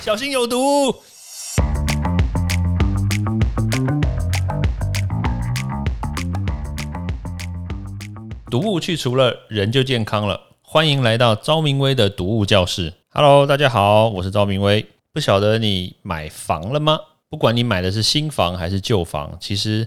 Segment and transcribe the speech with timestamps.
[0.00, 0.94] 小心有毒。
[8.48, 10.40] 毒物去除了，人就健康了。
[10.62, 12.94] 欢迎来到昭明威的毒物教室。
[13.08, 14.86] Hello，大家好，我是昭明威。
[15.12, 16.98] 不晓得你买房了吗？
[17.28, 19.84] 不管你买的是新房还是旧房，其实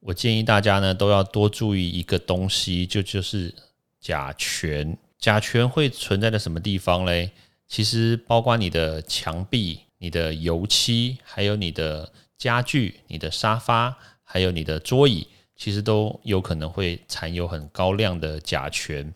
[0.00, 3.52] 我建议大家呢都要多注意一个东西，就就是
[4.00, 4.96] 甲醛。
[5.18, 7.32] 甲醛会存在在什么地方嘞？
[7.68, 15.28] 其实包括你的墙壁、你的油漆，还有你的家具、你的沙发，还有你的桌椅。
[15.60, 19.12] 其实都有可能会含有很高量的甲醛。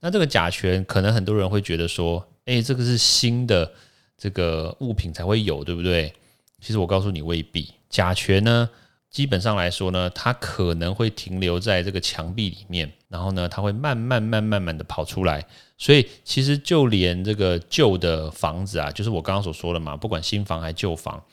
[0.00, 3.72] 那这个甲醛，可能很多人会觉得说，哎，这个是新的
[4.18, 6.12] 这个物品才会有，对不对？
[6.60, 7.72] 其实我告诉你，未必。
[7.88, 8.68] 甲醛呢，
[9.14, 15.46] 基本上来说呢，它可能会停留在这个墙壁里面，然后呢，它会慢慢、慢、慢慢的跑出来。
[15.78, 21.24] 所以，其实就连这个旧的房子啊，就是我刚刚所说的嘛，不管新房还是旧房，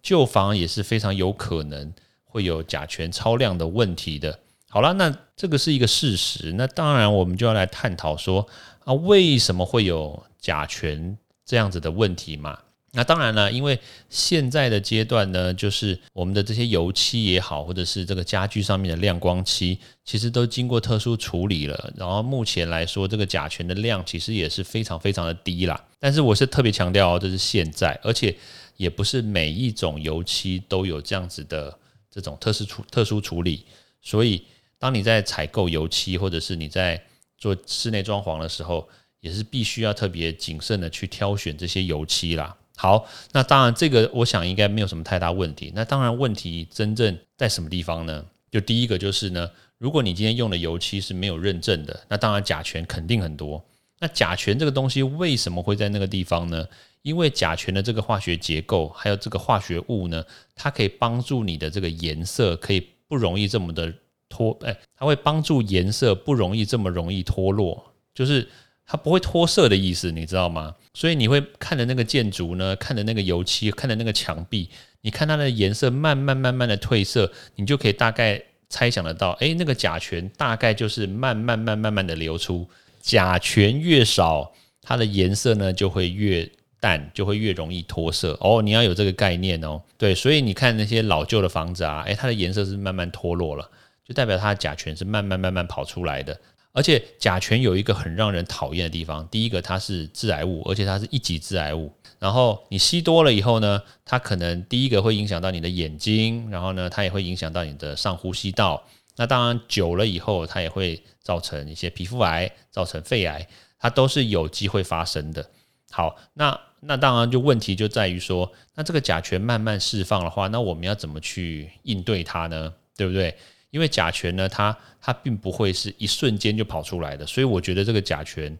[0.00, 1.92] 旧房也是非常有可能。
[2.32, 4.38] 会有甲醛超量的问题的。
[4.68, 6.52] 好了，那这个是一个事实。
[6.52, 8.46] 那当然，我们就要来探讨说
[8.84, 12.56] 啊，为什么会有甲醛这样子的问题嘛？
[12.92, 21.92] 那当然了，因为现在的阶段呢，就是我们的这些油漆也好，或者是这个家具上面的亮光漆，其实都经过特殊处理了。
[21.96, 25.84] 然后目前来说，这个甲醛的量其实也是非常非常的低啦。
[25.98, 28.36] 但是我是特别强调哦，这是现在，而且
[28.76, 31.76] 也不是每一种油漆都有这样子的。
[32.12, 33.64] 这种特殊处特殊处理，
[34.02, 34.42] 所以
[34.80, 37.00] 当你在采购油漆或者是你在
[37.38, 38.88] 做室内装潢的时候，
[39.20, 42.56] 也是必须要特别谨慎的去挑选这些油漆啦。
[42.80, 45.70] 好，那当然这个我想应该没有什么太大问题。
[45.74, 48.24] 那当然问题真正在什么地方呢？
[48.50, 53.62] 就第一个就是呢，如果你今天用的油漆是没有认证的，那当然甲醛肯定很多。
[53.98, 56.66] 那甲醛这个东西为什么会在那个地方呢？
[57.02, 63.92] 因为甲醛的这个化学结构，还有这个化学物呢，它可以帮助你的这个颜色可以不容易这么的
[64.30, 68.48] 脱，哎，它会帮助颜色不容易这么容易脱落，就是
[68.90, 70.74] 它不会脱色的意思，你知道吗？
[70.94, 74.68] 所以你会看着那个建筑呢，看着那个油漆，看着那个墙壁，
[75.02, 82.68] 你看它的颜色慢慢慢慢的褪色，你就可以大概猜想得到，哎，那个甲醛大概就是慢慢慢慢慢的流出，
[83.00, 84.52] 甲醛越少，
[84.82, 86.50] 它的颜色呢就会越。
[86.82, 89.82] 淡就会越容易脱色哦，你要有这个概念哦。
[89.98, 93.70] 对，所以你看那些老旧的房子啊，诶，它的颜色是慢慢脱落了，
[94.02, 96.40] 就代表它的甲醛是慢慢慢慢跑出来的。
[96.72, 101.92] 而且甲醛有一个很让人讨厌的地方，第一个它是致癌物，而且它是一级致癌物。
[102.18, 108.82] 然后你吸多了以后呢，它可能第一个会影响到你的眼睛，然后呢，它也会影响到你的上呼吸道。
[109.16, 113.46] 那当然久了以后，它也会造成一些皮肤癌，造成肺癌，
[113.78, 115.50] 它都是有机会发生的。
[115.90, 116.60] 好，那。
[116.82, 122.72] 那当然，就问题就在于说，那这个甲醛慢慢释放的话，那我们要怎么去应对它呢？
[122.96, 123.36] 对不对？
[123.70, 128.56] 因为甲醛呢，它它并不会是一瞬间就跑出来的，所以我觉得这个甲醛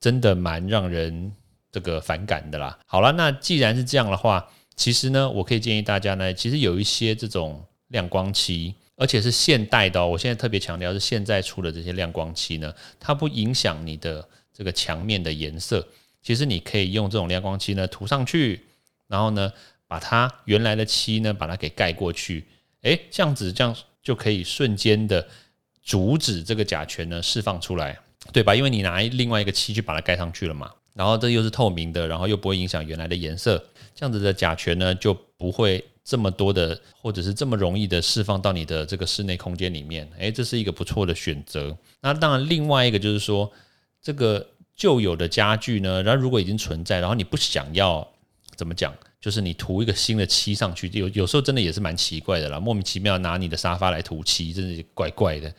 [0.00, 1.32] 真的蛮让人
[1.72, 2.78] 这个反感的啦。
[2.86, 15.86] 好了，那既然是这样的话，其实呢，我可以建议大家呢，其实有一些这种亮光漆，而且是现代的哦，我现在特别强调是现在出的这些亮光漆呢，它不影响你的这个墙面的颜色。
[16.22, 18.64] 其实你可以用这种亮光漆呢涂上去，
[19.08, 19.52] 然后呢
[19.86, 22.46] 把它原来的漆呢把它给盖过去，
[22.82, 25.26] 诶，这样子这样就可以瞬间的
[25.82, 27.98] 阻止这个甲醛呢释放出来，
[28.32, 28.54] 对吧？
[28.54, 33.56] 因为你拿另外一个漆去把它盖上去了嘛，然后这又是透明的，然后又不会影响原来的颜色，
[33.96, 41.76] 这样子的甲醛呢就不会这么多的或者是这么容易的释放到你的这个室内空间里面，诶，这是一个不错的选择。
[42.00, 43.50] 那当然，另外一个就是说
[44.00, 44.46] 这个。
[44.76, 48.04] 旧有的家具呢，然后如果已经存在，然后你不想要
[48.56, 48.92] 怎么讲，
[49.24, 55.50] 就是你涂一个新的漆上去，有有时候真的也是蛮奇怪的啦，莫名其妙拿你的沙发来涂漆，真是怪怪的。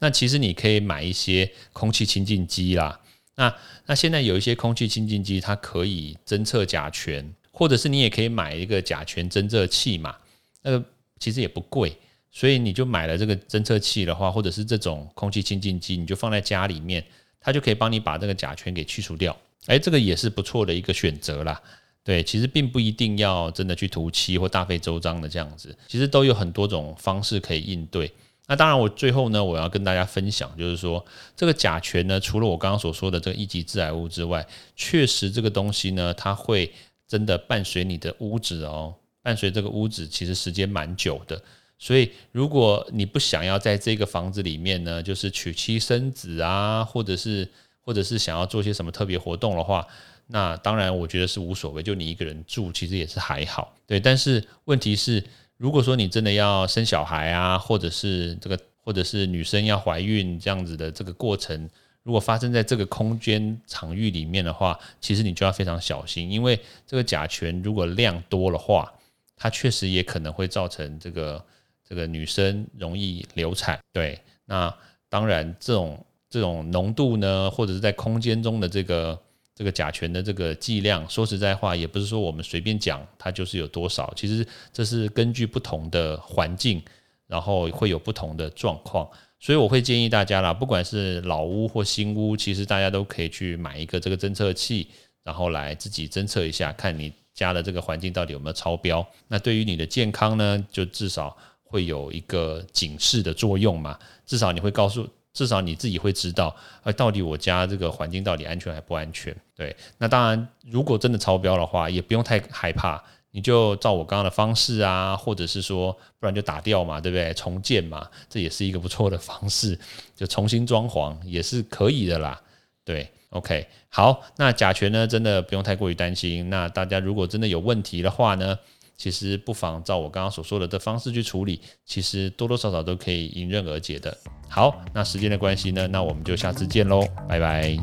[0.00, 3.00] 那其实你可以买一些空气清净机啦，
[3.36, 3.54] 那
[3.86, 10.14] 那现在有一些空气清净机，它可以侦测甲醛，或者是你也可以买一个甲醛侦测器嘛，
[10.60, 10.84] 那个
[11.18, 11.96] 其实也不贵，
[12.30, 17.02] 所以你就买了这个侦测器的话，或者是这种空气清净机，你就放在家里面。
[17.40, 19.34] 它就可以帮你把这个甲醛给去除掉，
[19.68, 21.62] 哎，这个也是不错的一个选择啦。
[22.06, 28.08] 对，其实并不一定要真的去涂漆或大费周章的这样子，其实都有很多种方式可以应对。
[28.46, 31.04] 那当然，我最后呢，我要跟大家分享，就是说
[31.36, 36.72] 这个甲醛呢，除了我刚刚所说的这个一级致癌物之外，确实这个东西呢，它会
[37.08, 41.42] 真的伴随你的屋子哦，伴随这个屋子其实时间蛮久的。
[41.76, 47.50] 所以，如果你不想要在这个房子里面呢，就是娶妻生子啊，或者是
[47.80, 49.84] 或者是想要做些什么特别活动的话，
[50.26, 53.74] 那当然我觉得是无所谓，就你一个人住其实也是还好。
[53.86, 55.22] 对，但是问题是，
[55.56, 61.70] 如果说你真的要生小孩啊，或者是这个，或者是女生要怀孕这样子的这个过程，
[62.02, 68.92] 如果发生在这个空间场域里面的话，其实你就要非常小心，因为这个甲醛如果量多的话，
[69.36, 71.44] 它确实也可能会造成这个
[71.88, 73.78] 这个女生容易流产。
[73.92, 74.74] 对，那
[75.08, 79.16] 当然这种这种浓度呢，或者是在空间中的这个
[79.56, 86.80] 这个甲醛的这个剂量，说实在话，也不是说我们随便讲它就是有多少，其实这是根据不同的环境，
[87.26, 89.08] 然后会有不同的状况。
[89.40, 94.86] 所以我会建议大家啦，不管是老屋或新屋，其实大家都可以去买一个这个侦测器，
[95.24, 97.12] 然后来自己侦测一下，看你。
[97.36, 99.06] 家的这个环境到底有没有超标？
[99.28, 103.98] 那对于你的健康呢，就至少会有一个警示的作用嘛。
[104.24, 105.06] 至少你会告诉，
[105.36, 109.36] 至少你自己会知道，呃，到底我家这个环境到底安全还不安全？
[109.54, 109.76] 对。
[109.98, 112.98] 那当然，如果真的超标的话，也不用太害怕，
[113.32, 117.34] 你就照我刚刚的方式啊，或者是说，不然就打掉嘛，对不对？
[117.34, 119.78] 重建嘛，这也是一个不错的方式，
[120.16, 122.40] 就重新装潢也是可以的啦。
[122.82, 123.06] 对。
[123.30, 126.48] OK，好，那甲醛呢，真的不用太过于担心。
[126.48, 128.56] 那大家如果真的有问题的话呢，
[128.96, 134.16] 其实不妨照我刚刚所说的的方式去处理，其实多多少少都可以迎刃而解的。
[134.48, 137.76] 好，那时间的关系呢，那我们就下次见喽，拜拜。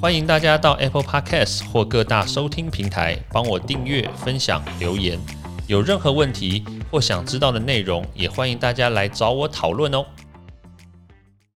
[0.00, 5.18] 欢迎大家到 Apple Podcast 或各大收听平台帮我订阅、分享、留言。
[5.66, 10.06] 有任何问题或想知道的内容，也欢迎大家来找我讨论哦。